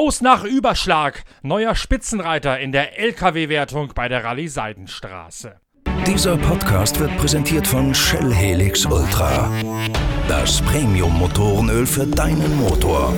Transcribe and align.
Aus 0.00 0.22
nach 0.22 0.44
Überschlag. 0.44 1.24
Neuer 1.42 1.74
Spitzenreiter 1.74 2.58
in 2.58 2.72
der 2.72 2.98
LKW-Wertung 2.98 3.92
bei 3.94 4.08
der 4.08 4.24
Rallye 4.24 4.48
Seidenstraße. 4.48 5.60
Dieser 6.06 6.38
Podcast 6.38 6.98
wird 6.98 7.14
präsentiert 7.18 7.66
von 7.66 7.94
Shell 7.94 8.32
Helix 8.32 8.86
Ultra. 8.86 9.52
Das 10.26 10.62
Premium-Motorenöl 10.62 11.86
für 11.86 12.06
deinen 12.06 12.56
Motor. 12.56 13.12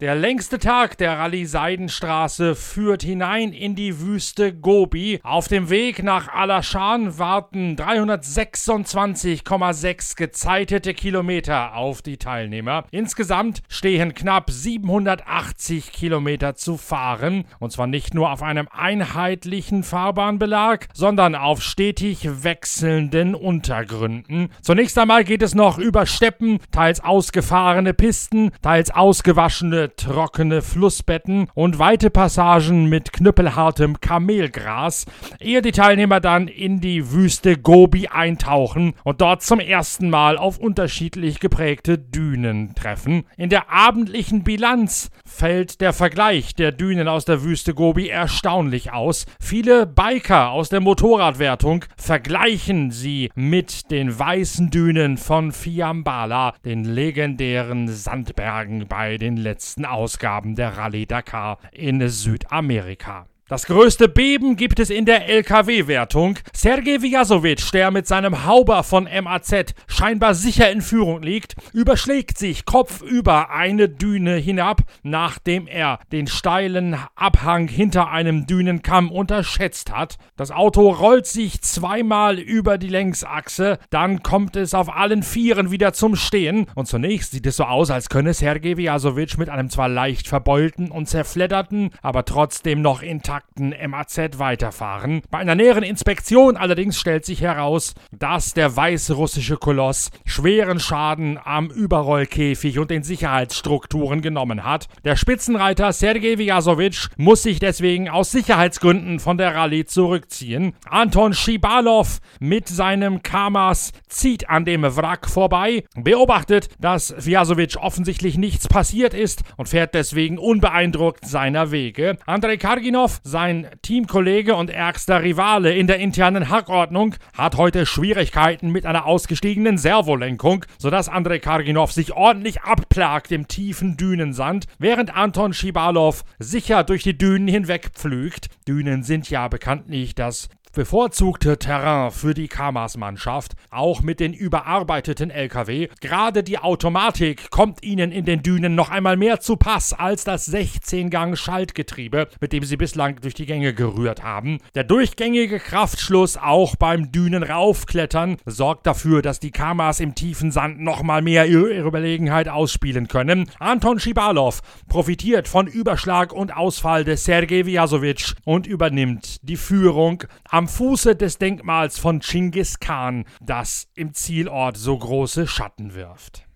Der 0.00 0.14
längste 0.14 0.60
Tag 0.60 0.96
der 0.98 1.18
Rallye 1.18 1.44
Seidenstraße 1.44 2.54
führt 2.54 3.02
hinein 3.02 3.52
in 3.52 3.74
die 3.74 3.98
Wüste 3.98 4.54
Gobi. 4.54 5.18
Auf 5.24 5.48
dem 5.48 5.70
Weg 5.70 6.04
nach 6.04 6.28
Alashan 6.28 7.18
warten 7.18 7.74
326,6 7.74 10.16
gezeitete 10.16 10.94
Kilometer 10.94 11.74
auf 11.74 12.00
die 12.00 12.16
Teilnehmer. 12.16 12.84
Insgesamt 12.92 13.62
stehen 13.68 14.14
knapp 14.14 14.52
780 14.52 15.90
Kilometer 15.90 16.54
zu 16.54 16.76
fahren. 16.76 17.46
Und 17.58 17.72
zwar 17.72 17.88
nicht 17.88 18.14
nur 18.14 18.30
auf 18.30 18.44
einem 18.44 18.68
einheitlichen 18.70 19.82
Fahrbahnbelag, 19.82 20.86
sondern 20.94 21.34
auf 21.34 21.60
stetig 21.60 22.44
wechselnden 22.44 23.34
Untergründen. 23.34 24.50
Zunächst 24.62 24.96
einmal 24.96 25.24
geht 25.24 25.42
es 25.42 25.56
noch 25.56 25.76
über 25.76 26.06
Steppen, 26.06 26.60
teils 26.70 27.02
ausgefahrene 27.02 27.94
Pisten, 27.94 28.52
teils 28.62 28.92
ausgewaschene 28.92 29.87
trockene 29.96 30.62
Flussbetten 30.62 31.48
und 31.54 31.78
weite 31.78 32.10
Passagen 32.10 32.88
mit 32.88 33.12
knüppelhartem 33.12 34.00
Kamelgras, 34.00 35.06
ehe 35.40 35.62
die 35.62 35.72
Teilnehmer 35.72 36.20
dann 36.20 36.48
in 36.48 36.80
die 36.80 37.12
Wüste 37.12 37.56
Gobi 37.56 38.08
eintauchen 38.08 38.94
und 39.04 39.20
dort 39.20 39.42
zum 39.42 39.60
ersten 39.60 40.10
Mal 40.10 40.38
auf 40.38 40.58
unterschiedlich 40.58 41.40
geprägte 41.40 41.98
Dünen 41.98 42.74
treffen. 42.74 43.24
In 43.36 43.48
der 43.48 43.70
abendlichen 43.70 44.44
Bilanz 44.44 45.10
fällt 45.24 45.80
der 45.80 45.92
Vergleich 45.92 46.54
der 46.54 46.72
Dünen 46.72 47.08
aus 47.08 47.24
der 47.24 47.42
Wüste 47.42 47.74
Gobi 47.74 48.08
erstaunlich 48.08 48.92
aus. 48.92 49.26
Viele 49.40 49.86
Biker 49.86 50.50
aus 50.50 50.68
der 50.68 50.80
Motorradwertung 50.80 51.84
vergleichen 51.96 52.90
sie 52.90 53.30
mit 53.34 53.90
den 53.90 54.18
weißen 54.18 54.70
Dünen 54.70 55.16
von 55.16 55.52
Fiambala, 55.52 56.54
den 56.64 56.84
legendären 56.84 57.88
Sandbergen 57.88 58.86
bei 58.88 59.18
den 59.18 59.36
letzten 59.36 59.77
letzten 59.78 59.84
Ausgaben 59.84 60.56
der 60.56 60.76
Rallye 60.76 61.06
Dakar 61.06 61.58
in 61.70 62.08
Südamerika. 62.08 63.26
Das 63.48 63.64
größte 63.64 64.10
Beben 64.10 64.56
gibt 64.56 64.78
es 64.78 64.90
in 64.90 65.06
der 65.06 65.26
LKW-Wertung. 65.26 66.38
Sergej 66.52 67.00
Vjasovic, 67.00 67.72
der 67.72 67.90
mit 67.90 68.06
seinem 68.06 68.44
Hauber 68.44 68.82
von 68.82 69.04
MAZ 69.22 69.74
scheinbar 69.86 70.34
sicher 70.34 70.70
in 70.70 70.82
Führung 70.82 71.22
liegt, 71.22 71.54
überschlägt 71.72 72.36
sich 72.36 72.66
kopfüber 72.66 73.48
eine 73.48 73.88
Düne 73.88 74.34
hinab, 74.34 74.82
nachdem 75.02 75.66
er 75.66 75.98
den 76.12 76.26
steilen 76.26 76.98
Abhang 77.14 77.68
hinter 77.68 78.10
einem 78.10 78.46
Dünenkamm 78.46 79.10
unterschätzt 79.10 79.96
hat. 79.96 80.18
Das 80.36 80.50
Auto 80.50 80.90
rollt 80.90 81.24
sich 81.24 81.62
zweimal 81.62 82.38
über 82.38 82.76
die 82.76 82.88
Längsachse, 82.88 83.78
dann 83.88 84.22
kommt 84.22 84.56
es 84.56 84.74
auf 84.74 84.94
allen 84.94 85.22
Vieren 85.22 85.70
wieder 85.70 85.94
zum 85.94 86.16
Stehen 86.16 86.66
und 86.74 86.86
zunächst 86.86 87.30
sieht 87.30 87.46
es 87.46 87.56
so 87.56 87.64
aus, 87.64 87.90
als 87.90 88.10
könne 88.10 88.34
Sergej 88.34 88.76
Vjasovic 88.76 89.38
mit 89.38 89.48
einem 89.48 89.70
zwar 89.70 89.88
leicht 89.88 90.28
verbeulten 90.28 90.90
und 90.90 91.08
zerfledderten, 91.08 91.92
aber 92.02 92.26
trotzdem 92.26 92.82
noch 92.82 93.00
intakten 93.00 93.37
besagten 93.38 93.74
MAZ 93.90 94.38
weiterfahren. 94.38 95.22
Bei 95.30 95.38
einer 95.38 95.54
näheren 95.54 95.82
Inspektion 95.82 96.56
allerdings 96.56 96.98
stellt 96.98 97.24
sich 97.24 97.40
heraus, 97.40 97.94
dass 98.10 98.54
der 98.54 98.74
weißrussische 98.74 99.56
Koloss 99.56 100.10
schweren 100.24 100.80
Schaden 100.80 101.38
am 101.42 101.70
Überrollkäfig 101.70 102.78
und 102.78 102.90
den 102.90 103.02
Sicherheitsstrukturen 103.02 104.22
genommen 104.22 104.64
hat. 104.64 104.88
Der 105.04 105.16
Spitzenreiter 105.16 105.92
Sergei 105.92 106.38
Vyazovich 106.38 107.08
muss 107.16 107.42
sich 107.42 107.60
deswegen 107.60 108.08
aus 108.08 108.32
Sicherheitsgründen 108.32 109.20
von 109.20 109.38
der 109.38 109.54
Rallye 109.54 109.84
zurückziehen. 109.84 110.74
Anton 110.88 111.32
Schibalov 111.32 112.18
mit 112.40 112.68
seinem 112.68 113.22
Kamas 113.22 113.92
zieht 114.08 114.48
an 114.48 114.64
dem 114.64 114.82
Wrack 114.82 115.28
vorbei, 115.28 115.84
beobachtet, 115.94 116.68
dass 116.80 117.14
Vyazovich 117.16 117.76
offensichtlich 117.78 118.36
nichts 118.36 118.68
passiert 118.68 119.14
ist 119.14 119.42
und 119.56 119.68
fährt 119.68 119.94
deswegen 119.94 120.38
unbeeindruckt 120.38 121.26
seiner 121.26 121.70
Wege. 121.70 122.16
Andrei 122.26 122.56
Karginov 122.56 123.20
sein 123.28 123.66
Teamkollege 123.82 124.56
und 124.56 124.70
ärgster 124.70 125.22
Rivale 125.22 125.74
in 125.74 125.86
der 125.86 125.98
internen 125.98 126.48
Hackordnung 126.48 127.14
hat 127.36 127.56
heute 127.56 127.84
Schwierigkeiten 127.86 128.70
mit 128.70 128.86
einer 128.86 129.04
ausgestiegenen 129.04 129.78
Servolenkung, 129.78 130.64
sodass 130.78 131.08
Andrei 131.08 131.38
Karginov 131.38 131.92
sich 131.92 132.14
ordentlich 132.14 132.62
abplagt 132.62 133.30
im 133.30 133.46
tiefen 133.46 133.96
Dünensand, 133.96 134.66
während 134.78 135.14
Anton 135.14 135.52
Schibalov 135.52 136.24
sicher 136.38 136.84
durch 136.84 137.02
die 137.02 137.18
Dünen 137.18 137.48
hinweg 137.48 137.90
pflügt. 137.92 138.48
Dünen 138.66 139.02
sind 139.02 139.28
ja 139.30 139.46
bekanntlich 139.48 140.14
das 140.14 140.48
bevorzugte 140.78 141.58
Terrain 141.58 142.12
für 142.12 142.34
die 142.34 142.46
Kamas-Mannschaft, 142.46 143.56
auch 143.68 144.00
mit 144.00 144.20
den 144.20 144.32
überarbeiteten 144.32 145.28
LKW. 145.28 145.88
Gerade 146.00 146.44
die 146.44 146.60
Automatik 146.60 147.50
kommt 147.50 147.82
ihnen 147.82 148.12
in 148.12 148.24
den 148.24 148.44
Dünen 148.44 148.76
noch 148.76 148.88
einmal 148.88 149.16
mehr 149.16 149.40
zu 149.40 149.56
Pass 149.56 149.92
als 149.92 150.22
das 150.22 150.48
16-Gang-Schaltgetriebe, 150.52 152.28
mit 152.40 152.52
dem 152.52 152.62
sie 152.62 152.76
bislang 152.76 153.16
durch 153.20 153.34
die 153.34 153.46
Gänge 153.46 153.74
gerührt 153.74 154.22
haben. 154.22 154.58
Der 154.76 154.84
durchgängige 154.84 155.58
Kraftschluss 155.58 156.36
auch 156.36 156.76
beim 156.76 157.10
Dünenraufklettern 157.10 158.36
sorgt 158.46 158.86
dafür, 158.86 159.20
dass 159.20 159.40
die 159.40 159.50
Kamas 159.50 159.98
im 159.98 160.14
tiefen 160.14 160.52
Sand 160.52 160.78
noch 160.78 161.02
mal 161.02 161.22
mehr 161.22 161.46
ihre 161.46 161.76
Überlegenheit 161.76 162.48
ausspielen 162.48 163.08
können. 163.08 163.50
Anton 163.58 163.98
Schibalov 163.98 164.60
profitiert 164.86 165.48
von 165.48 165.66
Überschlag 165.66 166.32
und 166.32 166.56
Ausfall 166.56 167.02
des 167.02 167.24
Sergei 167.24 167.66
Vyasovic 167.66 168.36
und 168.44 168.68
übernimmt 168.68 169.40
die 169.42 169.56
Führung 169.56 170.22
am 170.48 170.67
Fuße 170.68 171.16
des 171.16 171.38
Denkmals 171.38 171.98
von 171.98 172.20
Chinggis 172.20 172.78
Khan, 172.78 173.24
das 173.40 173.88
im 173.94 174.14
Zielort 174.14 174.76
so 174.76 174.96
große 174.96 175.46
Schatten 175.46 175.94
wirft. 175.94 176.47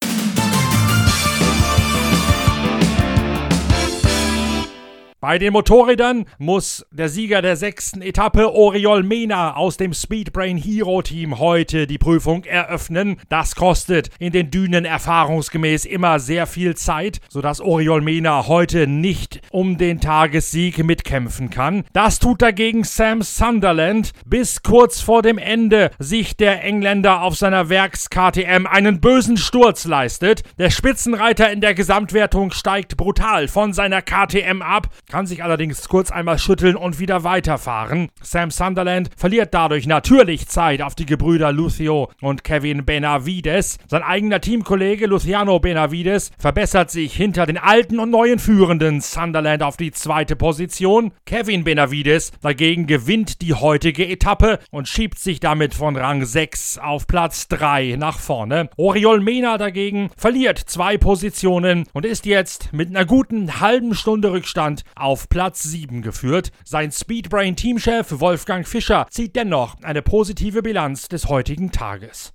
Bei 5.32 5.38
den 5.38 5.54
Motorrädern 5.54 6.26
muss 6.36 6.84
der 6.90 7.08
Sieger 7.08 7.40
der 7.40 7.56
sechsten 7.56 8.02
Etappe 8.02 8.52
Oriol 8.52 9.02
Mena 9.02 9.56
aus 9.56 9.78
dem 9.78 9.94
Speedbrain 9.94 10.58
Hero 10.58 11.00
Team 11.00 11.38
heute 11.38 11.86
die 11.86 11.96
Prüfung 11.96 12.44
eröffnen. 12.44 13.16
Das 13.30 13.56
kostet 13.56 14.10
in 14.18 14.32
den 14.32 14.50
Dünen 14.50 14.84
erfahrungsgemäß 14.84 15.86
immer 15.86 16.18
sehr 16.18 16.46
viel 16.46 16.76
Zeit, 16.76 17.20
sodass 17.30 17.62
Oriol 17.62 18.02
Mena 18.02 18.46
heute 18.46 18.86
nicht 18.86 19.40
um 19.50 19.78
den 19.78 20.02
Tagessieg 20.02 20.84
mitkämpfen 20.84 21.48
kann. 21.48 21.84
Das 21.94 22.18
tut 22.18 22.42
dagegen 22.42 22.84
Sam 22.84 23.22
Sunderland. 23.22 24.12
Bis 24.26 24.62
kurz 24.62 25.00
vor 25.00 25.22
dem 25.22 25.38
Ende 25.38 25.92
sich 25.98 26.36
der 26.36 26.62
Engländer 26.62 27.22
auf 27.22 27.36
seiner 27.36 27.70
Werks-KTM 27.70 28.66
einen 28.66 29.00
bösen 29.00 29.38
Sturz 29.38 29.86
leistet. 29.86 30.42
Der 30.58 30.68
Spitzenreiter 30.68 31.50
in 31.50 31.62
der 31.62 31.72
Gesamtwertung 31.72 32.50
steigt 32.50 32.98
brutal 32.98 33.48
von 33.48 33.72
seiner 33.72 34.02
KTM 34.02 34.60
ab 34.60 34.90
kann 35.21 35.21
sich 35.26 35.42
allerdings 35.42 35.88
kurz 35.88 36.10
einmal 36.10 36.38
schütteln 36.38 36.76
und 36.76 36.98
wieder 36.98 37.24
weiterfahren. 37.24 38.08
Sam 38.22 38.50
Sunderland 38.50 39.10
verliert 39.16 39.54
dadurch 39.54 39.86
natürlich 39.86 40.48
Zeit 40.48 40.82
auf 40.82 40.94
die 40.94 41.06
Gebrüder 41.06 41.52
Lucio 41.52 42.10
und 42.20 42.44
Kevin 42.44 42.84
Benavides. 42.84 43.78
Sein 43.86 44.02
eigener 44.02 44.40
Teamkollege 44.40 45.06
Luciano 45.06 45.58
Benavides 45.58 46.30
verbessert 46.38 46.90
sich 46.90 47.14
hinter 47.14 47.46
den 47.46 47.58
alten 47.58 47.98
und 47.98 48.10
neuen 48.10 48.38
Führenden 48.38 49.00
Sunderland 49.00 49.62
auf 49.62 49.76
die 49.76 49.92
zweite 49.92 50.36
Position. 50.36 51.12
Kevin 51.26 51.64
Benavides 51.64 52.32
dagegen 52.40 52.86
gewinnt 52.86 53.42
die 53.42 53.54
heutige 53.54 54.08
Etappe 54.08 54.58
und 54.70 54.88
schiebt 54.88 55.18
sich 55.18 55.40
damit 55.40 55.74
von 55.74 55.96
Rang 55.96 56.24
6 56.24 56.78
auf 56.78 57.06
Platz 57.06 57.48
3 57.48 57.96
nach 57.98 58.18
vorne. 58.18 58.70
Oriol 58.76 59.20
Mena 59.20 59.58
dagegen 59.58 60.10
verliert 60.16 60.58
zwei 60.58 60.98
Positionen 60.98 61.86
und 61.92 62.04
ist 62.04 62.26
jetzt 62.26 62.72
mit 62.72 62.88
einer 62.88 63.04
guten 63.04 63.60
halben 63.60 63.94
Stunde 63.94 64.32
Rückstand 64.32 64.82
auf 65.02 65.28
Platz 65.28 65.64
7 65.64 66.00
geführt. 66.00 66.52
Sein 66.64 66.92
Speedbrain-Teamchef 66.92 68.20
Wolfgang 68.20 68.66
Fischer 68.66 69.06
zieht 69.10 69.34
dennoch 69.34 69.76
eine 69.82 70.00
positive 70.00 70.62
Bilanz 70.62 71.08
des 71.08 71.26
heutigen 71.26 71.72
Tages. 71.72 72.32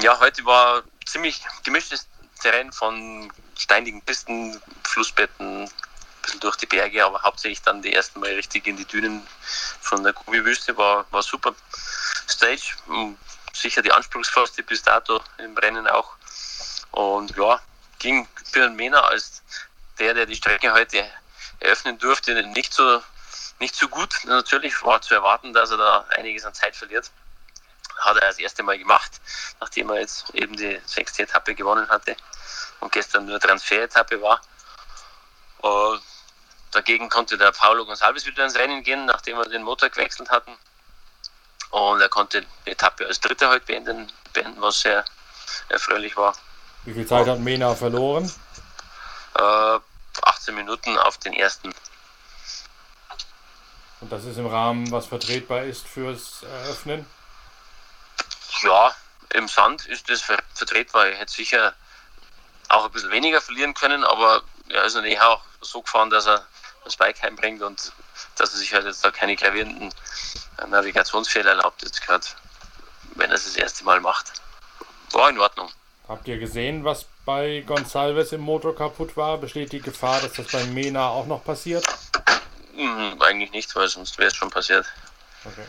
Ja, 0.00 0.18
heute 0.20 0.44
war 0.44 0.84
ziemlich 1.04 1.40
gemischtes 1.64 2.06
Terrain 2.40 2.72
von 2.72 3.32
steinigen 3.56 4.02
Pisten, 4.02 4.60
Flussbetten, 4.84 5.64
ein 5.64 5.70
bisschen 6.22 6.40
durch 6.40 6.56
die 6.56 6.66
Berge, 6.66 7.04
aber 7.04 7.22
hauptsächlich 7.22 7.62
dann 7.62 7.82
die 7.82 7.92
ersten 7.92 8.20
Mal 8.20 8.30
richtig 8.34 8.66
in 8.66 8.76
die 8.76 8.84
Dünen 8.84 9.26
von 9.80 10.02
der 10.04 10.12
Kubi-Wüste 10.12 10.76
war, 10.76 11.06
war 11.10 11.22
super 11.22 11.54
Stage. 12.28 12.74
Sicher 13.52 13.82
die 13.82 13.92
anspruchsvollste 13.92 14.62
bis 14.62 14.82
dato 14.82 15.20
im 15.38 15.56
Rennen 15.56 15.86
auch. 15.88 16.12
Und 16.92 17.36
ja, 17.36 17.60
ging 17.98 18.28
für 18.44 18.60
den 18.60 18.76
Mena 18.76 19.00
als 19.00 19.42
der, 19.98 20.14
der 20.14 20.26
die 20.26 20.36
Strecke 20.36 20.72
heute 20.72 21.04
eröffnen 21.64 21.98
durfte, 21.98 22.34
nicht 22.48 22.72
so, 22.72 23.02
nicht 23.58 23.74
so 23.74 23.88
gut. 23.88 24.14
Natürlich 24.24 24.82
war 24.84 25.00
zu 25.00 25.14
erwarten, 25.14 25.52
dass 25.52 25.70
er 25.70 25.78
da 25.78 26.06
einiges 26.16 26.44
an 26.44 26.54
Zeit 26.54 26.76
verliert. 26.76 27.10
hat 27.98 28.16
er 28.16 28.28
das 28.28 28.38
erste 28.38 28.62
Mal 28.62 28.78
gemacht, 28.78 29.20
nachdem 29.60 29.88
er 29.90 30.00
jetzt 30.00 30.30
eben 30.34 30.56
die 30.56 30.80
sechste 30.84 31.22
Etappe 31.22 31.54
gewonnen 31.54 31.88
hatte 31.88 32.16
und 32.80 32.92
gestern 32.92 33.26
nur 33.26 33.40
Transfer-Etappe 33.40 34.20
war. 34.20 34.40
Und 35.58 36.02
dagegen 36.72 37.08
konnte 37.08 37.38
der 37.38 37.52
Paulo 37.52 37.84
Gonçalves 37.84 38.26
wieder 38.26 38.44
ins 38.44 38.56
Rennen 38.56 38.82
gehen, 38.82 39.06
nachdem 39.06 39.38
wir 39.38 39.44
den 39.44 39.62
Motor 39.62 39.88
gewechselt 39.88 40.28
hatten. 40.30 40.56
Und 41.70 42.00
er 42.00 42.08
konnte 42.08 42.44
die 42.66 42.70
Etappe 42.70 43.06
als 43.06 43.20
Dritter 43.20 43.48
heute 43.48 43.64
beenden, 43.66 44.12
beenden 44.32 44.60
was 44.60 44.80
sehr 44.80 45.04
erfreulich 45.68 46.16
war. 46.16 46.34
Wie 46.84 46.92
viel 46.92 47.06
Zeit 47.06 47.26
hat 47.26 47.38
Mena 47.38 47.74
verloren? 47.74 48.30
Äh, 49.34 49.78
18 50.44 50.54
Minuten 50.54 50.98
auf 50.98 51.16
den 51.16 51.32
ersten. 51.32 51.74
Und 54.00 54.12
das 54.12 54.24
ist 54.24 54.36
im 54.36 54.46
Rahmen, 54.46 54.90
was 54.90 55.06
vertretbar 55.06 55.62
ist 55.64 55.88
fürs 55.88 56.42
Eröffnen? 56.42 57.06
Ja, 58.62 58.94
im 59.30 59.48
Sand 59.48 59.86
ist 59.86 60.10
das 60.10 60.20
vertretbar. 60.20 61.06
Er 61.06 61.16
hätte 61.16 61.32
sicher 61.32 61.74
auch 62.68 62.84
ein 62.84 62.90
bisschen 62.90 63.10
weniger 63.10 63.40
verlieren 63.40 63.72
können, 63.72 64.04
aber 64.04 64.42
er 64.68 64.84
ist 64.84 64.94
natürlich 64.94 65.20
auch 65.20 65.40
so 65.62 65.80
gefahren, 65.80 66.10
dass 66.10 66.26
er 66.26 66.46
das 66.84 66.96
Bike 66.96 67.22
heimbringt 67.22 67.62
und 67.62 67.92
dass 68.36 68.52
er 68.52 68.58
sich 68.58 68.74
halt 68.74 68.84
jetzt 68.84 69.02
da 69.02 69.10
keine 69.10 69.36
gravierenden 69.36 69.94
Navigationsfehler 70.68 71.52
erlaubt, 71.52 71.82
jetzt 71.82 72.02
gerade, 72.02 72.26
wenn 73.14 73.30
er 73.30 73.36
es 73.36 73.44
das 73.44 73.56
erste 73.56 73.84
Mal 73.84 74.00
macht. 74.00 74.42
War 75.12 75.30
in 75.30 75.38
Ordnung. 75.38 75.70
Habt 76.06 76.28
ihr 76.28 76.38
gesehen, 76.38 76.84
was 76.84 77.06
bei 77.24 77.64
Gonçalves 77.66 78.34
im 78.34 78.42
Motor 78.42 78.76
kaputt 78.76 79.16
war? 79.16 79.38
Besteht 79.38 79.72
die 79.72 79.80
Gefahr, 79.80 80.20
dass 80.20 80.34
das 80.34 80.48
bei 80.48 80.62
Mena 80.64 81.08
auch 81.08 81.26
noch 81.26 81.42
passiert? 81.42 81.84
Hm, 82.76 83.20
eigentlich 83.22 83.52
nicht, 83.52 83.74
weil 83.74 83.88
sonst 83.88 84.18
wäre 84.18 84.28
es 84.28 84.36
schon 84.36 84.50
passiert. 84.50 84.84
Okay. 85.46 85.64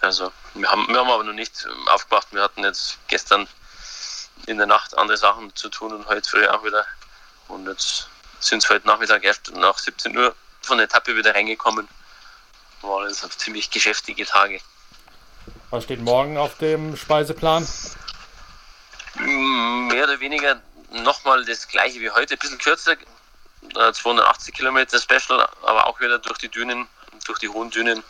Also, 0.00 0.32
wir 0.54 0.70
haben, 0.70 0.88
wir 0.88 0.98
haben 0.98 1.10
aber 1.10 1.24
noch 1.24 1.34
nicht 1.34 1.66
aufgewacht. 1.92 2.28
Wir 2.30 2.42
hatten 2.42 2.64
jetzt 2.64 2.98
gestern 3.08 3.46
in 4.46 4.56
der 4.56 4.66
Nacht 4.66 4.96
andere 4.96 5.18
Sachen 5.18 5.54
zu 5.54 5.68
tun 5.68 5.92
und 5.92 6.06
heute 6.06 6.28
früh 6.28 6.46
auch 6.46 6.64
wieder. 6.64 6.86
Und 7.48 7.66
jetzt 7.66 8.08
sind 8.40 8.62
es 8.62 8.70
heute 8.70 8.86
Nachmittag 8.86 9.22
erst 9.22 9.52
nach 9.54 9.78
17 9.78 10.16
Uhr 10.16 10.34
von 10.62 10.78
der 10.78 10.86
Etappe 10.86 11.14
wieder 11.14 11.34
reingekommen. 11.34 11.88
Waren 12.80 13.08
jetzt 13.08 13.38
ziemlich 13.38 13.70
geschäftige 13.70 14.24
Tage. 14.24 14.60
Was 15.68 15.84
steht 15.84 16.00
morgen 16.00 16.38
auf 16.38 16.56
dem 16.56 16.96
Speiseplan? 16.96 17.66
Mm, 19.44 19.88
mehr 19.88 20.04
oder 20.04 20.20
weniger 20.20 20.62
nochmal 20.90 21.44
das 21.44 21.68
gleiche 21.68 22.00
wie 22.00 22.10
heute, 22.10 22.34
ein 22.34 22.38
bisschen 22.38 22.58
kürzer, 22.58 22.96
280 23.74 24.48
äh, 24.48 24.56
Kilometer 24.56 24.98
Special, 24.98 25.46
aber 25.62 25.86
auch 25.86 26.00
wieder 26.00 26.18
durch 26.18 26.38
die 26.38 26.48
Dünen, 26.48 26.88
durch 27.26 27.38
die 27.40 27.48
hohen 27.48 27.70
Dünen. 27.70 28.02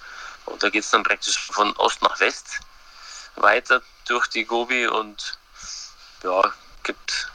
Und 0.46 0.62
da 0.62 0.70
geht 0.70 0.84
es 0.84 0.90
dann 0.90 1.02
praktisch 1.02 1.38
von 1.38 1.74
Ost 1.76 2.02
nach 2.02 2.20
West 2.20 2.60
weiter 3.34 3.82
durch 4.06 4.28
die 4.28 4.44
Gobi 4.44 4.86
und 4.86 5.36
ja, 6.22 6.52
gibt 6.84 7.32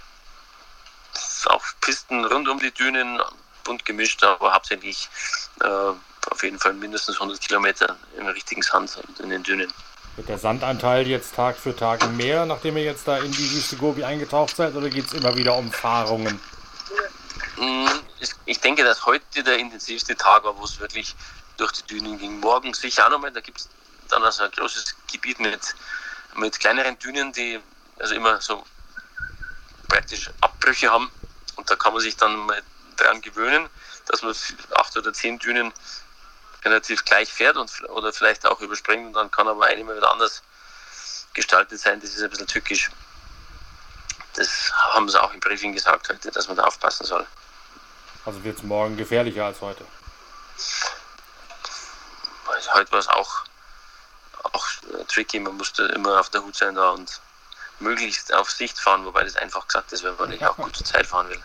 auch 1.48 1.66
Pisten 1.82 2.24
rund 2.24 2.48
um 2.48 2.60
die 2.60 2.72
Dünen, 2.72 3.22
bunt 3.66 3.84
gemischt, 3.84 4.24
aber 4.24 4.54
hauptsächlich 4.54 5.10
äh, 5.60 5.68
auf 5.68 6.44
jeden 6.44 6.60
Fall 6.60 6.74
mindestens 6.74 7.16
100 7.16 7.42
Kilometer 7.42 7.98
im 8.18 8.28
richtigen 8.28 8.62
Sand 8.62 8.96
und 8.96 9.20
in 9.20 9.30
den 9.30 9.44
Dünen. 9.44 9.74
Wird 10.20 10.28
der 10.28 10.38
Sandanteil 10.38 11.08
jetzt 11.08 11.34
Tag 11.34 11.56
für 11.56 11.74
Tag 11.74 12.06
mehr, 12.12 12.46
nachdem 12.46 12.76
ihr 12.76 12.84
jetzt 12.84 13.08
da 13.08 13.20
in 13.20 13.32
die 13.32 13.52
Wüste 13.52 13.78
Gobi 13.78 14.04
eingetaucht 14.04 14.54
seid, 14.54 14.76
oder 14.76 14.90
geht 14.90 15.08
es 15.08 15.14
immer 15.14 15.38
wieder 15.38 15.56
um 15.56 15.72
Fahrungen? 15.72 16.42
Mm, 17.56 17.88
ich 18.46 18.60
denke, 18.60 18.84
dass 18.84 19.06
heute 19.06 19.44
der 19.44 19.58
intensivste 19.60 20.18
Tag 20.18 20.44
war, 20.44 20.58
wo 20.58 20.66
es 20.66 20.78
wirklich 20.82 21.16
durch 21.56 21.72
die 21.72 21.84
Dünen 21.84 22.18
ging. 22.18 22.42
Morgen 22.42 22.74
sicher 22.74 23.06
auch 23.06 23.12
nochmal, 23.12 23.32
da 23.32 23.40
gibt 23.40 23.62
es 23.62 23.70
dann 24.10 24.22
also 24.22 24.44
ein 24.44 24.52
großes 24.52 24.94
Gebiet 25.10 25.40
mit, 25.40 25.74
mit 26.36 26.60
kleineren 26.60 27.00
Dünen, 27.00 27.32
die 27.32 27.58
also 27.98 28.14
immer 28.14 28.42
so 28.42 28.66
praktisch 29.88 30.30
Abbrüche 30.42 30.92
haben. 30.92 31.10
Und 31.56 31.72
da 31.72 31.78
kann 31.78 31.94
man 31.94 32.02
sich 32.02 32.18
dann 32.18 32.36
mal 32.36 32.62
dran 32.98 33.22
gewöhnen, 33.22 33.70
dass 34.08 34.22
man 34.22 34.36
acht 34.76 34.98
oder 34.98 35.14
zehn 35.14 35.40
Dünen 35.40 35.72
relativ 36.64 37.06
gleich 37.06 37.32
fährt 37.32 37.58
und, 37.58 37.72
oder 37.90 38.12
vielleicht 38.14 38.46
auch 38.46 38.60
überspringt 38.62 39.08
und 39.08 39.14
dann 39.14 39.32
kann 39.32 39.48
aber 39.48 39.66
eine 39.66 39.84
mal 39.84 39.96
wieder 39.96 40.12
anders 40.12 40.44
gestaltet 41.34 41.80
sein. 41.80 42.00
Das 42.02 42.12
ist 42.12 42.22
ein 42.22 42.30
bisschen 42.30 42.48
tückisch. 42.48 42.90
Das 44.36 44.72
haben 44.94 45.10
sie 45.10 45.22
auch 45.22 45.34
im 45.34 45.40
Briefing 45.40 45.74
gesagt 45.74 46.10
heute, 46.10 46.32
dass 46.32 46.48
man 46.48 46.58
da 46.58 46.64
aufpassen 46.64 47.06
soll. 47.06 47.26
Also 48.26 48.44
wird 48.44 48.58
es 48.58 48.64
morgen 48.64 48.98
gefährlicher 48.98 49.46
als 49.46 49.62
heute? 49.62 49.86
Heute 52.74 52.92
war 52.92 53.00
es 53.00 53.08
auch, 53.08 53.44
auch 54.44 54.68
tricky. 55.08 55.40
Man 55.40 55.58
musste 55.58 55.84
immer 55.86 56.20
auf 56.20 56.30
der 56.30 56.44
Hut 56.44 56.56
sein 56.56 56.76
da 56.76 56.92
und 56.92 57.22
möglichst 57.80 58.34
auf 58.34 58.52
Sicht 58.52 58.78
fahren, 58.78 59.06
wobei 59.06 59.24
das 59.24 59.36
einfach 59.36 59.68
gesagt 59.68 59.92
ist, 59.94 60.04
wenn 60.04 60.16
man 60.18 60.30
nicht 60.30 60.46
auch 60.46 60.58
gut 60.58 60.76
zur 60.76 60.86
Zeit 60.86 61.08
fahren 61.08 61.30
will. 61.30 61.42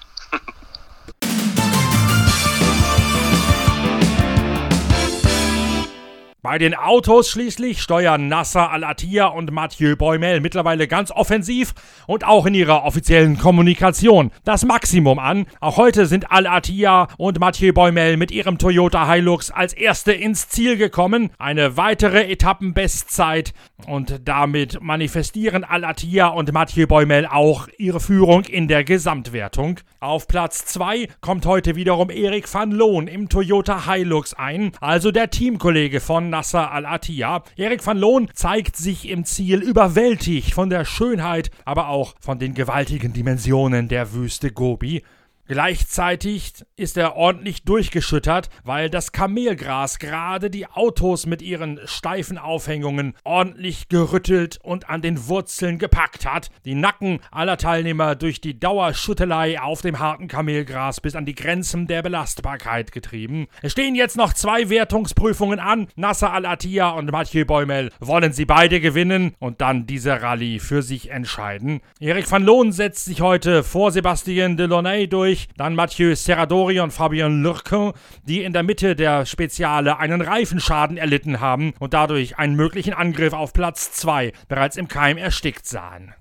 Bei 6.44 6.58
den 6.58 6.74
Autos 6.74 7.30
schließlich 7.30 7.80
steuern 7.80 8.28
Nasser 8.28 8.70
Al-Attiyah 8.70 9.28
und 9.28 9.50
Mathieu 9.50 9.96
Boimel 9.96 10.42
mittlerweile 10.42 10.86
ganz 10.86 11.10
offensiv 11.10 11.72
und 12.06 12.26
auch 12.26 12.44
in 12.44 12.52
ihrer 12.52 12.84
offiziellen 12.84 13.38
Kommunikation 13.38 14.30
das 14.44 14.66
Maximum 14.66 15.18
an. 15.18 15.46
Auch 15.60 15.78
heute 15.78 16.04
sind 16.04 16.30
Al-Attiyah 16.30 17.08
und 17.16 17.40
Mathieu 17.40 17.72
Boimel 17.72 18.18
mit 18.18 18.30
ihrem 18.30 18.58
Toyota 18.58 19.10
Hilux 19.10 19.50
als 19.50 19.72
erste 19.72 20.12
ins 20.12 20.50
Ziel 20.50 20.76
gekommen. 20.76 21.30
Eine 21.38 21.78
weitere 21.78 22.30
Etappenbestzeit 22.30 23.54
und 23.86 24.20
damit 24.26 24.82
manifestieren 24.82 25.64
Al-Attiyah 25.64 26.28
und 26.28 26.52
Mathieu 26.52 26.86
Boimel 26.86 27.24
auch 27.26 27.68
ihre 27.78 28.00
Führung 28.00 28.44
in 28.44 28.68
der 28.68 28.84
Gesamtwertung. 28.84 29.80
Auf 29.98 30.28
Platz 30.28 30.66
2 30.66 31.08
kommt 31.22 31.46
heute 31.46 31.74
wiederum 31.74 32.10
Erik 32.10 32.52
van 32.52 32.70
Loon 32.70 33.08
im 33.08 33.30
Toyota 33.30 33.90
Hilux 33.90 34.34
ein, 34.34 34.72
also 34.82 35.10
der 35.10 35.30
Teamkollege 35.30 36.00
von 36.00 36.33
Nasser 36.34 36.72
Al-Attiyah. 36.72 37.44
Erik 37.54 37.86
van 37.86 37.96
Loon 37.96 38.28
zeigt 38.34 38.76
sich 38.76 39.08
im 39.08 39.24
Ziel 39.24 39.62
überwältigt 39.62 40.52
von 40.52 40.68
der 40.68 40.84
Schönheit, 40.84 41.52
aber 41.64 41.90
auch 41.90 42.16
von 42.18 42.40
den 42.40 42.54
gewaltigen 42.54 43.12
Dimensionen 43.12 43.86
der 43.86 44.12
Wüste 44.12 44.50
Gobi. 44.50 45.04
Gleichzeitig 45.46 46.54
ist 46.76 46.96
er 46.96 47.16
ordentlich 47.16 47.64
durchgeschüttert, 47.64 48.48
weil 48.64 48.88
das 48.88 49.12
Kamelgras 49.12 49.98
gerade 49.98 50.48
die 50.48 50.66
Autos 50.66 51.26
mit 51.26 51.42
ihren 51.42 51.80
steifen 51.84 52.38
Aufhängungen 52.38 53.12
ordentlich 53.24 53.90
gerüttelt 53.90 54.58
und 54.62 54.88
an 54.88 55.02
den 55.02 55.28
Wurzeln 55.28 55.78
gepackt 55.78 56.24
hat, 56.24 56.48
die 56.64 56.74
Nacken 56.74 57.20
aller 57.30 57.58
Teilnehmer 57.58 58.14
durch 58.14 58.40
die 58.40 58.58
Dauerschüttelei 58.58 59.60
auf 59.60 59.82
dem 59.82 59.98
harten 59.98 60.28
Kamelgras 60.28 61.02
bis 61.02 61.14
an 61.14 61.26
die 61.26 61.34
Grenzen 61.34 61.86
der 61.88 62.00
Belastbarkeit 62.00 62.90
getrieben. 62.90 63.46
Es 63.60 63.72
stehen 63.72 63.94
jetzt 63.94 64.16
noch 64.16 64.32
zwei 64.32 64.70
Wertungsprüfungen 64.70 65.58
an. 65.58 65.88
Nasser 65.94 66.32
Al-Attiyah 66.32 66.92
und 66.92 67.12
Mathieu 67.12 67.44
Boimel 67.44 67.90
wollen 68.00 68.32
sie 68.32 68.46
beide 68.46 68.80
gewinnen 68.80 69.34
und 69.40 69.60
dann 69.60 69.86
diese 69.86 70.22
Rallye 70.22 70.58
für 70.58 70.82
sich 70.82 71.10
entscheiden. 71.10 71.82
Erik 72.00 72.30
van 72.30 72.44
Loon 72.44 72.72
setzt 72.72 73.04
sich 73.04 73.20
heute 73.20 73.62
vor 73.62 73.92
Sebastien 73.92 74.56
Delaunay 74.56 75.06
durch 75.06 75.33
durch, 75.34 75.48
dann 75.56 75.74
Mathieu 75.74 76.14
Serradori 76.14 76.80
und 76.80 76.92
Fabien 76.92 77.42
Lurquin, 77.42 77.92
die 78.24 78.42
in 78.42 78.52
der 78.52 78.62
Mitte 78.62 78.94
der 78.94 79.26
Speziale 79.26 79.98
einen 79.98 80.20
Reifenschaden 80.20 80.96
erlitten 80.96 81.40
haben 81.40 81.74
und 81.80 81.92
dadurch 81.92 82.38
einen 82.38 82.54
möglichen 82.54 82.94
Angriff 82.94 83.32
auf 83.32 83.52
Platz 83.52 83.92
2 83.92 84.32
bereits 84.48 84.76
im 84.76 84.86
Keim 84.88 85.18
erstickt 85.18 85.66
sahen. 85.66 86.14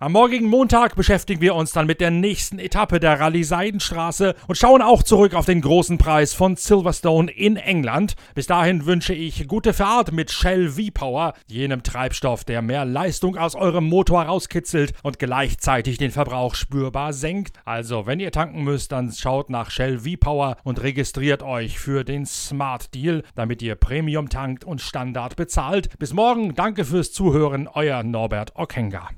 Am 0.00 0.12
morgigen 0.12 0.46
Montag 0.46 0.94
beschäftigen 0.94 1.40
wir 1.40 1.56
uns 1.56 1.72
dann 1.72 1.88
mit 1.88 2.00
der 2.00 2.12
nächsten 2.12 2.60
Etappe 2.60 3.00
der 3.00 3.18
Rallye 3.18 3.42
Seidenstraße 3.42 4.36
und 4.46 4.54
schauen 4.54 4.80
auch 4.80 5.02
zurück 5.02 5.34
auf 5.34 5.44
den 5.44 5.60
großen 5.60 5.98
Preis 5.98 6.34
von 6.34 6.54
Silverstone 6.54 7.28
in 7.28 7.56
England. 7.56 8.14
Bis 8.36 8.46
dahin 8.46 8.86
wünsche 8.86 9.12
ich 9.12 9.48
gute 9.48 9.72
Fahrt 9.72 10.12
mit 10.12 10.30
Shell 10.30 10.68
V-Power, 10.68 11.34
jenem 11.48 11.82
Treibstoff, 11.82 12.44
der 12.44 12.62
mehr 12.62 12.84
Leistung 12.84 13.36
aus 13.36 13.56
eurem 13.56 13.86
Motor 13.86 14.22
rauskitzelt 14.22 14.92
und 15.02 15.18
gleichzeitig 15.18 15.98
den 15.98 16.12
Verbrauch 16.12 16.54
spürbar 16.54 17.12
senkt. 17.12 17.56
Also, 17.64 18.06
wenn 18.06 18.20
ihr 18.20 18.30
tanken 18.30 18.62
müsst, 18.62 18.92
dann 18.92 19.10
schaut 19.10 19.50
nach 19.50 19.72
Shell 19.72 19.98
V-Power 19.98 20.58
und 20.62 20.80
registriert 20.80 21.42
euch 21.42 21.80
für 21.80 22.04
den 22.04 22.24
Smart 22.24 22.94
Deal, 22.94 23.24
damit 23.34 23.62
ihr 23.62 23.74
Premium 23.74 24.28
tankt 24.28 24.64
und 24.64 24.80
Standard 24.80 25.34
bezahlt. 25.34 25.98
Bis 25.98 26.12
morgen, 26.12 26.54
danke 26.54 26.84
fürs 26.84 27.10
Zuhören, 27.10 27.66
euer 27.66 28.04
Norbert 28.04 28.54
Okenga. 28.54 29.08